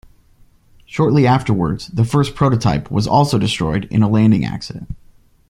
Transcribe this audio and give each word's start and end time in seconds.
Shortly 0.87 1.27
afterwards, 1.27 1.89
the 1.89 2.03
first 2.05 2.33
prototype 2.33 2.89
was 2.89 3.05
also 3.05 3.37
destroyed 3.37 3.85
in 3.91 4.01
a 4.01 4.09
landing 4.09 4.43
accident. 4.43 4.95